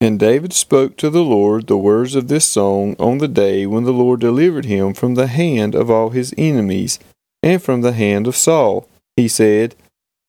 And 0.00 0.18
David 0.18 0.54
spoke 0.54 0.96
to 0.96 1.10
the 1.10 1.22
Lord 1.22 1.66
the 1.66 1.76
words 1.76 2.14
of 2.14 2.28
this 2.28 2.46
song 2.46 2.96
on 2.98 3.18
the 3.18 3.28
day 3.28 3.66
when 3.66 3.84
the 3.84 3.92
Lord 3.92 4.20
delivered 4.20 4.64
him 4.64 4.94
from 4.94 5.14
the 5.14 5.26
hand 5.26 5.74
of 5.74 5.90
all 5.90 6.08
his 6.08 6.32
enemies 6.38 6.98
and 7.42 7.62
from 7.62 7.82
the 7.82 7.92
hand 7.92 8.26
of 8.26 8.34
Saul. 8.34 8.88
He 9.16 9.28
said, 9.28 9.74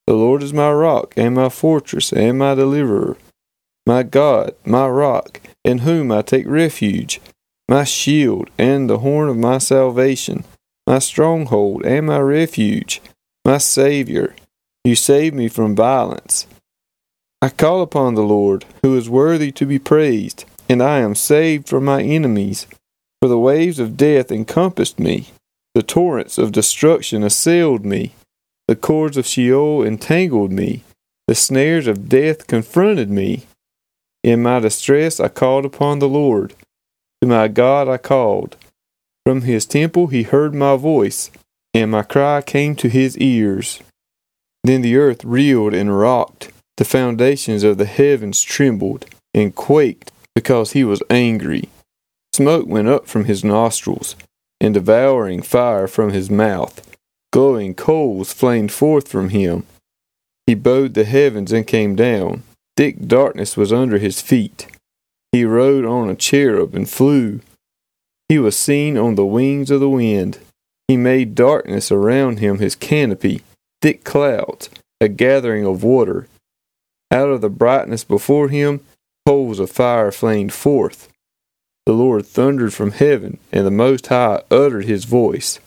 The 0.07 0.13
Lord 0.13 0.43
is 0.43 0.51
my 0.51 0.71
rock 0.71 1.13
and 1.15 1.35
my 1.35 1.47
fortress 1.47 2.11
and 2.11 2.37
my 2.37 2.53
deliverer, 2.53 3.15
my 3.85 4.03
God, 4.03 4.55
my 4.65 4.87
rock, 4.87 5.39
in 5.63 5.79
whom 5.79 6.11
I 6.11 6.21
take 6.21 6.47
refuge, 6.47 7.21
my 7.69 7.85
shield 7.85 8.49
and 8.57 8.89
the 8.89 8.99
horn 8.99 9.29
of 9.29 9.37
my 9.37 9.57
salvation, 9.57 10.43
my 10.85 10.99
stronghold 10.99 11.85
and 11.85 12.07
my 12.07 12.19
refuge, 12.19 13.01
my 13.45 13.57
Saviour. 13.57 14.35
You 14.83 14.95
save 14.95 15.33
me 15.33 15.47
from 15.47 15.77
violence. 15.77 16.45
I 17.43 17.49
call 17.49 17.81
upon 17.81 18.13
the 18.13 18.21
Lord, 18.21 18.65
who 18.83 18.95
is 18.95 19.09
worthy 19.09 19.51
to 19.53 19.65
be 19.65 19.79
praised, 19.79 20.45
and 20.69 20.81
I 20.81 20.99
am 20.99 21.15
saved 21.15 21.67
from 21.67 21.85
my 21.85 22.03
enemies. 22.03 22.67
For 23.19 23.27
the 23.27 23.39
waves 23.39 23.79
of 23.79 23.97
death 23.97 24.31
encompassed 24.31 24.99
me, 24.99 25.29
the 25.73 25.81
torrents 25.81 26.37
of 26.37 26.51
destruction 26.51 27.23
assailed 27.23 27.83
me, 27.83 28.13
the 28.67 28.75
cords 28.75 29.17
of 29.17 29.25
Sheol 29.25 29.83
entangled 29.83 30.51
me, 30.51 30.83
the 31.27 31.33
snares 31.33 31.87
of 31.87 32.07
death 32.07 32.45
confronted 32.45 33.09
me. 33.09 33.47
In 34.23 34.43
my 34.43 34.59
distress 34.59 35.19
I 35.19 35.27
called 35.27 35.65
upon 35.65 35.97
the 35.97 36.09
Lord. 36.09 36.53
To 37.21 37.27
my 37.27 37.47
God 37.47 37.87
I 37.87 37.97
called. 37.97 38.55
From 39.25 39.41
his 39.41 39.65
temple 39.65 40.07
he 40.07 40.23
heard 40.23 40.53
my 40.53 40.75
voice, 40.75 41.31
and 41.73 41.89
my 41.89 42.03
cry 42.03 42.43
came 42.43 42.75
to 42.75 42.87
his 42.87 43.17
ears. 43.17 43.79
Then 44.63 44.83
the 44.83 44.95
earth 44.95 45.25
reeled 45.25 45.73
and 45.73 45.97
rocked 45.97 46.51
the 46.77 46.85
foundations 46.85 47.63
of 47.63 47.77
the 47.77 47.85
heavens 47.85 48.41
trembled 48.41 49.05
and 49.33 49.55
quaked 49.55 50.11
because 50.35 50.71
he 50.71 50.83
was 50.83 51.03
angry. 51.09 51.69
Smoke 52.33 52.67
went 52.67 52.87
up 52.87 53.07
from 53.07 53.25
his 53.25 53.43
nostrils, 53.43 54.15
and 54.61 54.73
devouring 54.73 55.41
fire 55.41 55.87
from 55.87 56.11
his 56.11 56.29
mouth. 56.29 56.87
Glowing 57.33 57.73
coals 57.73 58.31
flamed 58.31 58.71
forth 58.71 59.07
from 59.07 59.29
him. 59.29 59.65
He 60.45 60.53
bowed 60.53 60.93
the 60.93 61.03
heavens 61.03 61.51
and 61.51 61.65
came 61.65 61.95
down. 61.95 62.43
Thick 62.77 63.07
darkness 63.07 63.57
was 63.57 63.73
under 63.73 63.97
his 63.97 64.21
feet. 64.21 64.67
He 65.31 65.45
rode 65.45 65.85
on 65.85 66.09
a 66.09 66.15
cherub 66.15 66.75
and 66.75 66.89
flew. 66.89 67.41
He 68.29 68.37
was 68.37 68.57
seen 68.57 68.97
on 68.97 69.15
the 69.15 69.25
wings 69.25 69.71
of 69.71 69.79
the 69.79 69.89
wind. 69.89 70.39
He 70.87 70.97
made 70.97 71.35
darkness 71.35 71.91
around 71.91 72.39
him 72.39 72.59
his 72.59 72.75
canopy, 72.75 73.41
thick 73.81 74.03
clouds, 74.03 74.69
a 74.99 75.07
gathering 75.07 75.65
of 75.65 75.83
water. 75.83 76.27
Out 77.11 77.29
of 77.29 77.41
the 77.41 77.49
brightness 77.49 78.03
before 78.03 78.47
him, 78.47 78.79
coals 79.25 79.59
of 79.59 79.69
fire 79.69 80.11
flamed 80.11 80.53
forth. 80.53 81.09
The 81.85 81.93
Lord 81.93 82.25
thundered 82.25 82.73
from 82.73 82.91
heaven, 82.91 83.37
and 83.51 83.65
the 83.65 83.71
Most 83.71 84.07
High 84.07 84.41
uttered 84.49 84.85
his 84.85 85.05
voice. 85.05 85.59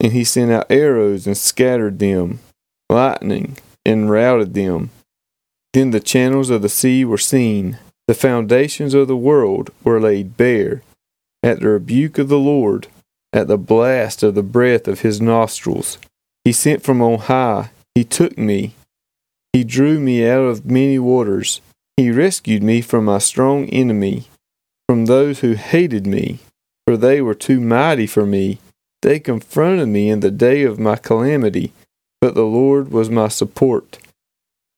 And 0.00 0.12
he 0.12 0.24
sent 0.24 0.50
out 0.50 0.70
arrows 0.70 1.26
and 1.26 1.36
scattered 1.36 1.98
them, 1.98 2.40
lightning 2.88 3.58
and 3.84 4.10
routed 4.10 4.54
them. 4.54 4.90
Then 5.72 5.90
the 5.90 6.00
channels 6.00 6.50
of 6.50 6.62
the 6.62 6.68
sea 6.68 7.04
were 7.04 7.18
seen, 7.18 7.78
the 8.08 8.14
foundations 8.14 8.94
of 8.94 9.06
the 9.06 9.16
world 9.16 9.70
were 9.84 10.00
laid 10.00 10.36
bare. 10.36 10.82
At 11.42 11.60
the 11.60 11.68
rebuke 11.68 12.18
of 12.18 12.28
the 12.28 12.38
Lord, 12.38 12.88
at 13.32 13.46
the 13.46 13.58
blast 13.58 14.22
of 14.22 14.34
the 14.34 14.42
breath 14.42 14.88
of 14.88 15.00
his 15.00 15.20
nostrils, 15.20 15.98
he 16.44 16.52
sent 16.52 16.82
from 16.82 17.00
on 17.00 17.18
high, 17.18 17.70
he 17.94 18.04
took 18.04 18.36
me, 18.36 18.74
he 19.52 19.64
drew 19.64 19.98
me 20.00 20.26
out 20.26 20.42
of 20.42 20.66
many 20.66 20.98
waters. 20.98 21.60
He 21.96 22.10
rescued 22.10 22.62
me 22.62 22.80
from 22.80 23.04
my 23.04 23.18
strong 23.18 23.66
enemy, 23.66 24.24
from 24.88 25.06
those 25.06 25.40
who 25.40 25.52
hated 25.52 26.06
me, 26.06 26.38
for 26.86 26.96
they 26.96 27.20
were 27.20 27.34
too 27.34 27.60
mighty 27.60 28.06
for 28.06 28.24
me. 28.24 28.58
They 29.02 29.18
confronted 29.18 29.88
me 29.88 30.10
in 30.10 30.20
the 30.20 30.30
day 30.30 30.62
of 30.62 30.78
my 30.78 30.96
calamity, 30.96 31.72
but 32.20 32.34
the 32.34 32.44
Lord 32.44 32.90
was 32.90 33.10
my 33.10 33.28
support. 33.28 33.98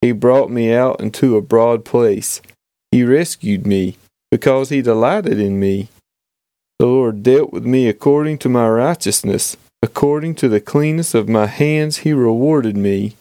He 0.01 0.13
brought 0.13 0.51
me 0.51 0.73
out 0.73 1.01
into 1.01 1.37
a 1.37 1.43
broad 1.43 1.85
place. 1.85 2.41
He 2.91 3.05
rescued 3.05 3.67
me, 3.67 3.97
because 4.31 4.71
he 4.71 4.83
delighted 4.83 5.39
in 5.39 5.61
me. 5.61 5.89
The 6.79 6.87
Lord 6.87 7.23
dealt 7.23 7.53
with 7.53 7.65
me 7.65 7.89
according 7.89 8.39
to 8.39 8.49
my 8.49 8.69
righteousness. 8.69 9.57
According 9.83 10.37
to 10.37 10.49
the 10.49 10.61
cleanness 10.61 11.15
of 11.15 11.29
my 11.29 11.47
hands, 11.47 11.99
he 11.99 12.13
rewarded 12.13 12.77
me. 12.77 13.17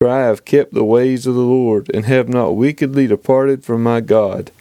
For 0.00 0.08
I 0.08 0.20
have 0.20 0.44
kept 0.44 0.74
the 0.74 0.84
ways 0.84 1.26
of 1.26 1.34
the 1.34 1.40
Lord, 1.40 1.90
and 1.92 2.04
have 2.04 2.28
not 2.28 2.56
wickedly 2.56 3.08
departed 3.08 3.64
from 3.64 3.82
my 3.82 4.00
God. 4.00 4.52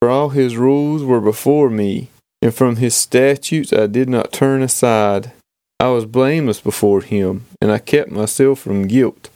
For 0.00 0.08
all 0.08 0.30
his 0.30 0.56
rules 0.56 1.04
were 1.04 1.20
before 1.20 1.68
me, 1.68 2.08
and 2.40 2.54
from 2.54 2.76
his 2.76 2.94
statutes 2.94 3.74
I 3.74 3.86
did 3.86 4.08
not 4.08 4.32
turn 4.32 4.62
aside. 4.62 5.32
I 5.78 5.88
was 5.88 6.06
blameless 6.06 6.60
before 6.60 7.02
him, 7.02 7.44
and 7.60 7.70
I 7.70 7.78
kept 7.78 8.10
myself 8.10 8.60
from 8.60 8.86
guilt. 8.86 9.28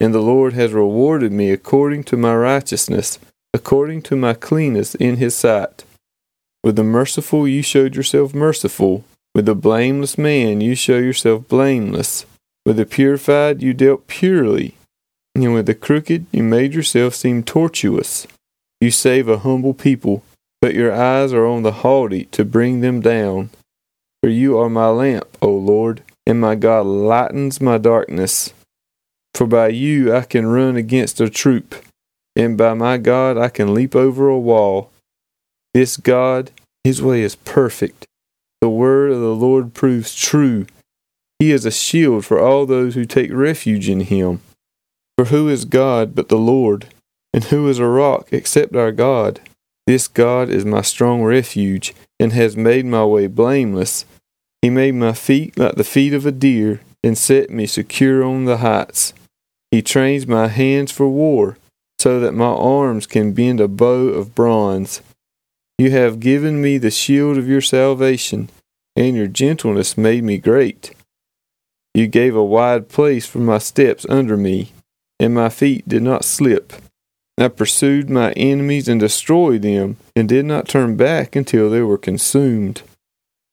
And 0.00 0.12
the 0.12 0.20
Lord 0.20 0.54
has 0.54 0.72
rewarded 0.72 1.30
me 1.30 1.50
according 1.50 2.04
to 2.04 2.16
my 2.16 2.34
righteousness, 2.34 3.20
according 3.54 4.02
to 4.02 4.16
my 4.16 4.34
cleanness 4.34 4.96
in 4.96 5.18
his 5.18 5.36
sight. 5.36 5.84
With 6.64 6.74
the 6.74 6.84
merciful 6.84 7.46
you 7.46 7.62
showed 7.62 7.94
yourself 7.94 8.34
merciful, 8.34 9.04
with 9.36 9.46
the 9.46 9.54
blameless 9.54 10.18
man 10.18 10.60
you 10.60 10.74
show 10.74 10.98
yourself 10.98 11.46
blameless, 11.46 12.26
with 12.66 12.76
the 12.76 12.86
purified 12.86 13.62
you 13.62 13.72
dealt 13.72 14.08
purely 14.08 14.74
and 15.34 15.54
with 15.54 15.66
the 15.66 15.74
crooked 15.74 16.26
you 16.32 16.42
made 16.42 16.74
yourself 16.74 17.14
seem 17.14 17.42
tortuous. 17.42 18.26
You 18.80 18.90
save 18.90 19.28
a 19.28 19.38
humble 19.38 19.74
people, 19.74 20.22
but 20.60 20.74
your 20.74 20.92
eyes 20.92 21.32
are 21.32 21.46
on 21.46 21.62
the 21.62 21.72
haughty 21.72 22.24
to 22.26 22.44
bring 22.44 22.80
them 22.80 23.00
down. 23.00 23.50
For 24.22 24.28
you 24.28 24.58
are 24.58 24.68
my 24.68 24.88
lamp, 24.88 25.36
O 25.40 25.50
Lord, 25.50 26.02
and 26.26 26.40
my 26.40 26.54
God 26.54 26.86
lightens 26.86 27.60
my 27.60 27.78
darkness. 27.78 28.52
For 29.34 29.46
by 29.46 29.68
you 29.68 30.14
I 30.14 30.22
can 30.22 30.46
run 30.46 30.76
against 30.76 31.20
a 31.20 31.30
troop, 31.30 31.74
and 32.36 32.58
by 32.58 32.74
my 32.74 32.98
God 32.98 33.38
I 33.38 33.48
can 33.48 33.74
leap 33.74 33.96
over 33.96 34.28
a 34.28 34.38
wall. 34.38 34.90
This 35.72 35.96
God, 35.96 36.50
his 36.84 37.00
way 37.00 37.22
is 37.22 37.36
perfect. 37.36 38.06
The 38.60 38.68
word 38.68 39.12
of 39.12 39.20
the 39.20 39.34
Lord 39.34 39.72
proves 39.72 40.14
true. 40.14 40.66
He 41.38 41.52
is 41.52 41.64
a 41.64 41.70
shield 41.70 42.26
for 42.26 42.38
all 42.38 42.66
those 42.66 42.94
who 42.94 43.06
take 43.06 43.32
refuge 43.32 43.88
in 43.88 44.00
him. 44.00 44.42
For 45.20 45.26
who 45.26 45.50
is 45.50 45.66
God 45.66 46.14
but 46.14 46.30
the 46.30 46.38
Lord? 46.38 46.86
And 47.34 47.44
who 47.44 47.68
is 47.68 47.78
a 47.78 47.84
rock 47.84 48.32
except 48.32 48.74
our 48.74 48.90
God? 48.90 49.38
This 49.86 50.08
God 50.08 50.48
is 50.48 50.64
my 50.64 50.80
strong 50.80 51.22
refuge, 51.22 51.94
and 52.18 52.32
has 52.32 52.56
made 52.56 52.86
my 52.86 53.04
way 53.04 53.26
blameless. 53.26 54.06
He 54.62 54.70
made 54.70 54.94
my 54.94 55.12
feet 55.12 55.58
like 55.58 55.74
the 55.74 55.84
feet 55.84 56.14
of 56.14 56.24
a 56.24 56.32
deer, 56.32 56.80
and 57.04 57.18
set 57.18 57.50
me 57.50 57.66
secure 57.66 58.24
on 58.24 58.46
the 58.46 58.56
heights. 58.56 59.12
He 59.70 59.82
trains 59.82 60.26
my 60.26 60.48
hands 60.48 60.90
for 60.90 61.06
war, 61.06 61.58
so 61.98 62.18
that 62.20 62.32
my 62.32 62.46
arms 62.46 63.06
can 63.06 63.34
bend 63.34 63.60
a 63.60 63.68
bow 63.68 64.08
of 64.08 64.34
bronze. 64.34 65.02
You 65.76 65.90
have 65.90 66.20
given 66.20 66.62
me 66.62 66.78
the 66.78 66.90
shield 66.90 67.36
of 67.36 67.46
your 67.46 67.60
salvation, 67.60 68.48
and 68.96 69.14
your 69.14 69.26
gentleness 69.26 69.98
made 69.98 70.24
me 70.24 70.38
great. 70.38 70.94
You 71.92 72.06
gave 72.06 72.34
a 72.34 72.42
wide 72.42 72.88
place 72.88 73.26
for 73.26 73.40
my 73.40 73.58
steps 73.58 74.06
under 74.08 74.38
me 74.38 74.72
and 75.20 75.34
my 75.34 75.50
feet 75.50 75.86
did 75.86 76.02
not 76.02 76.24
slip. 76.24 76.72
I 77.38 77.48
pursued 77.48 78.10
my 78.10 78.32
enemies 78.32 78.88
and 78.88 78.98
destroyed 78.98 79.62
them, 79.62 79.98
and 80.16 80.28
did 80.28 80.46
not 80.46 80.66
turn 80.66 80.96
back 80.96 81.36
until 81.36 81.70
they 81.70 81.82
were 81.82 81.98
consumed. 81.98 82.82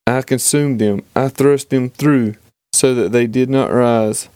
I 0.08 0.22
consumed 0.22 0.80
them, 0.80 1.04
I 1.16 1.28
thrust 1.28 1.70
them 1.70 1.90
through, 1.90 2.36
so 2.74 2.96
that 2.96 3.12
they 3.12 3.28
did 3.28 3.50
not 3.50 3.72
rise. 3.72 4.30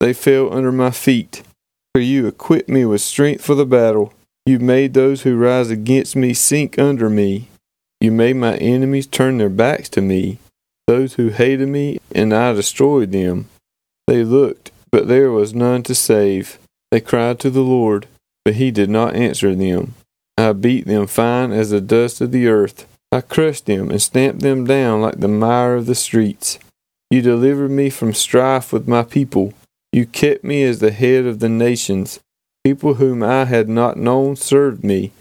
They 0.00 0.12
fell 0.12 0.52
under 0.52 0.72
my 0.72 0.90
feet. 0.90 1.42
For 1.94 2.00
you 2.00 2.26
equipped 2.26 2.68
me 2.68 2.84
with 2.84 3.00
strength 3.00 3.44
for 3.44 3.54
the 3.54 3.66
battle. 3.66 4.12
You 4.46 4.58
made 4.58 4.94
those 4.94 5.22
who 5.22 5.36
rise 5.36 5.70
against 5.70 6.16
me 6.16 6.32
sink 6.32 6.78
under 6.78 7.10
me. 7.10 7.48
You 8.00 8.12
made 8.12 8.36
my 8.36 8.56
enemies 8.56 9.06
turn 9.06 9.38
their 9.38 9.48
backs 9.48 9.88
to 9.90 10.00
me, 10.00 10.38
those 10.86 11.14
who 11.14 11.28
hated 11.28 11.68
me, 11.68 11.98
and 12.14 12.32
I 12.32 12.52
destroyed 12.52 13.12
them. 13.12 13.48
They 14.06 14.22
looked, 14.22 14.70
but 14.90 15.08
there 15.08 15.30
was 15.30 15.52
none 15.52 15.82
to 15.84 15.94
save. 15.94 16.58
They 16.90 17.00
cried 17.00 17.38
to 17.40 17.50
the 17.50 17.62
Lord, 17.62 18.06
but 18.44 18.54
he 18.54 18.70
did 18.70 18.88
not 18.88 19.14
answer 19.14 19.54
them. 19.54 19.94
I 20.36 20.52
beat 20.52 20.86
them 20.86 21.06
fine 21.06 21.52
as 21.52 21.70
the 21.70 21.80
dust 21.80 22.20
of 22.20 22.32
the 22.32 22.48
earth. 22.48 22.86
I 23.10 23.20
crushed 23.20 23.66
them 23.66 23.90
and 23.90 24.00
stamped 24.00 24.40
them 24.40 24.64
down 24.64 25.00
like 25.00 25.20
the 25.20 25.28
mire 25.28 25.74
of 25.74 25.86
the 25.86 25.94
streets. 25.94 26.58
You 27.10 27.22
delivered 27.22 27.70
me 27.70 27.90
from 27.90 28.12
strife 28.12 28.72
with 28.72 28.86
my 28.86 29.02
people. 29.02 29.54
You 29.92 30.06
kept 30.06 30.44
me 30.44 30.62
as 30.62 30.78
the 30.78 30.90
head 30.90 31.24
of 31.24 31.40
the 31.40 31.48
nations. 31.48 32.20
People 32.64 32.94
whom 32.94 33.22
I 33.22 33.46
had 33.46 33.68
not 33.68 33.96
known 33.96 34.36
served 34.36 34.84
me. 34.84 35.12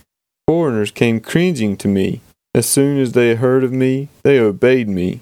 Foreigners 0.48 0.92
came 0.92 1.20
cringing 1.20 1.78
to 1.78 1.88
me. 1.88 2.22
As 2.54 2.66
soon 2.66 3.00
as 3.00 3.13
they 3.13 3.36
heard 3.36 3.63
of 3.63 3.72
me, 3.72 4.10
they 4.24 4.40
obeyed 4.40 4.90
me. 4.90 5.22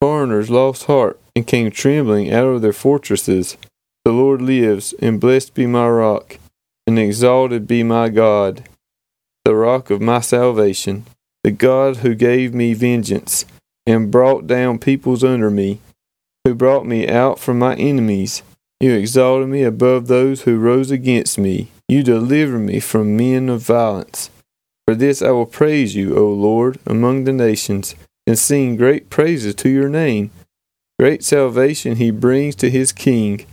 Foreigners 0.00 0.50
lost 0.50 0.84
heart 0.84 1.18
and 1.34 1.46
came 1.46 1.70
trembling 1.70 2.32
out 2.32 2.46
of 2.46 2.62
their 2.62 2.72
fortresses. 2.72 3.56
The 4.04 4.12
Lord 4.12 4.42
lives, 4.42 4.94
and 5.00 5.20
blessed 5.20 5.54
be 5.54 5.66
my 5.66 5.88
rock, 5.88 6.38
and 6.86 6.98
exalted 6.98 7.66
be 7.66 7.82
my 7.82 8.08
God. 8.10 8.64
the 9.44 9.54
rock 9.54 9.90
of 9.90 10.00
my 10.00 10.20
salvation, 10.20 11.04
the 11.42 11.50
God 11.50 11.98
who 11.98 12.14
gave 12.14 12.54
me 12.54 12.72
vengeance, 12.72 13.44
and 13.86 14.10
brought 14.10 14.46
down 14.46 14.78
peoples 14.78 15.22
under 15.22 15.50
me, 15.50 15.80
who 16.44 16.54
brought 16.54 16.86
me 16.86 17.06
out 17.08 17.38
from 17.38 17.58
my 17.58 17.74
enemies. 17.76 18.42
You 18.80 18.92
exalted 18.92 19.48
me 19.48 19.62
above 19.62 20.06
those 20.06 20.42
who 20.42 20.58
rose 20.58 20.90
against 20.90 21.38
me. 21.38 21.68
You 21.88 22.02
delivered 22.02 22.60
me 22.60 22.80
from 22.80 23.16
men 23.16 23.48
of 23.48 23.60
violence. 23.60 24.30
For 24.86 24.94
this 24.94 25.22
I 25.22 25.30
will 25.30 25.46
praise 25.46 25.94
you, 25.94 26.16
O 26.16 26.26
Lord, 26.26 26.78
among 26.86 27.24
the 27.24 27.32
nations, 27.32 27.94
and 28.26 28.38
sing 28.38 28.76
great 28.76 29.10
praises 29.10 29.54
to 29.56 29.68
your 29.68 29.88
name. 29.88 30.30
Great 30.98 31.22
salvation 31.22 31.96
he 31.96 32.10
brings 32.10 32.54
to 32.56 32.70
his 32.70 32.92
king, 32.92 33.44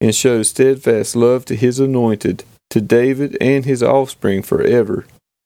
and 0.00 0.14
shows 0.14 0.48
steadfast 0.50 1.14
love 1.14 1.44
to 1.46 1.56
his 1.56 1.78
anointed, 1.78 2.44
to 2.70 2.80
David 2.80 3.36
and 3.40 3.64
his 3.64 3.82
offspring 3.82 4.42
forever. 4.42 5.06